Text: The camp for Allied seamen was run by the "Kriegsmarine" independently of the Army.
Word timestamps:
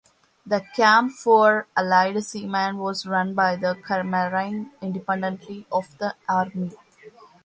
The 0.47 0.61
camp 0.75 1.11
for 1.11 1.67
Allied 1.77 2.23
seamen 2.23 2.79
was 2.79 3.05
run 3.05 3.35
by 3.35 3.55
the 3.55 3.75
"Kriegsmarine" 3.75 4.71
independently 4.81 5.67
of 5.71 5.95
the 5.99 6.15
Army. 6.27 6.71